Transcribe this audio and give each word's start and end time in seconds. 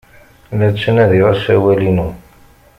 La 0.57 0.67
ttnadiɣ 0.73 1.27
asawal-inu. 1.33 2.09